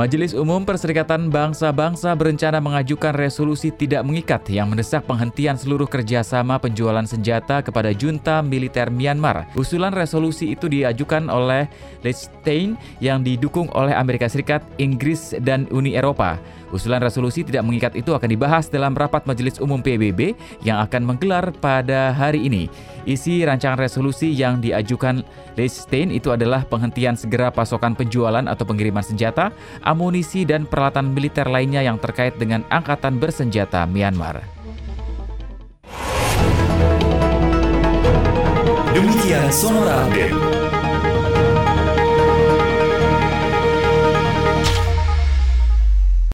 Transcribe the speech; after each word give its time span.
Majelis 0.00 0.32
Umum 0.32 0.64
Perserikatan 0.64 1.28
Bangsa-Bangsa 1.28 2.16
berencana 2.16 2.56
mengajukan 2.56 3.12
resolusi 3.12 3.68
tidak 3.68 4.00
mengikat 4.00 4.40
yang 4.48 4.72
mendesak 4.72 5.04
penghentian 5.04 5.60
seluruh 5.60 5.84
kerjasama 5.84 6.56
penjualan 6.56 7.04
senjata 7.04 7.60
kepada 7.60 7.92
junta 7.92 8.40
militer 8.40 8.88
Myanmar. 8.88 9.44
Usulan 9.58 9.92
resolusi 9.92 10.56
itu 10.56 10.72
diajukan 10.72 11.28
oleh 11.28 11.68
Liechtenstein 12.00 12.80
yang 13.04 13.20
didukung 13.20 13.68
oleh 13.76 13.92
Amerika 13.92 14.24
Serikat, 14.24 14.64
Inggris, 14.80 15.36
dan 15.44 15.68
Uni 15.68 15.92
Eropa. 15.92 16.40
Usulan 16.70 17.02
resolusi 17.02 17.42
tidak 17.42 17.66
mengikat 17.66 17.92
itu 17.98 18.14
akan 18.14 18.30
dibahas 18.30 18.70
dalam 18.70 18.94
rapat 18.94 19.26
Majelis 19.26 19.58
Umum 19.58 19.82
PBB 19.82 20.38
yang 20.62 20.78
akan 20.82 21.02
menggelar 21.02 21.50
pada 21.58 22.14
hari 22.14 22.46
ini. 22.46 22.70
Isi 23.04 23.42
rancangan 23.42 23.80
resolusi 23.80 24.30
yang 24.30 24.62
diajukan 24.62 25.26
Liechtenstein 25.58 26.14
itu 26.14 26.30
adalah 26.30 26.62
penghentian 26.62 27.18
segera 27.18 27.50
pasokan 27.50 27.98
penjualan 27.98 28.46
atau 28.46 28.62
pengiriman 28.62 29.02
senjata, 29.02 29.50
amunisi, 29.82 30.46
dan 30.46 30.64
peralatan 30.64 31.10
militer 31.10 31.50
lainnya 31.50 31.82
yang 31.82 31.98
terkait 31.98 32.38
dengan 32.38 32.62
angkatan 32.70 33.18
bersenjata 33.18 33.84
Myanmar. 33.84 34.40
Demikian 38.90 39.48
Sonora 39.54 40.06
Update. 40.06 40.79